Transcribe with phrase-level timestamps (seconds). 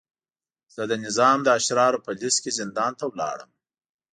[0.75, 3.49] زه د نظام د اشرارو په لست کې زندان ته ولاړم.